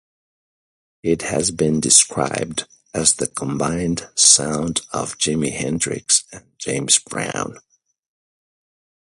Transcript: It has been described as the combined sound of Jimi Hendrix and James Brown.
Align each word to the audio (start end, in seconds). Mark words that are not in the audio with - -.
It 1.03 1.21
has 1.21 1.51
been 1.51 1.79
described 1.79 2.67
as 2.91 3.13
the 3.13 3.27
combined 3.27 4.09
sound 4.15 4.81
of 4.91 5.19
Jimi 5.19 5.51
Hendrix 5.53 6.23
and 6.33 6.41
James 6.57 6.97
Brown. 6.97 7.59